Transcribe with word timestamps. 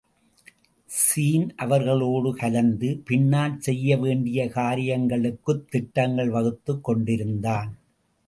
Sean 0.89 1.49
அவர்களோடு 1.55 2.35
கலந்து 2.35 3.01
பின்னால் 3.05 3.59
செய்ய 3.59 3.97
வேண்டிய 3.97 4.45
காரியங்களுக்குத் 4.45 5.67
திட்டங்கள் 5.69 6.29
வகுத்துக் 6.29 6.83
கொண்டிருந்தான். 6.83 7.69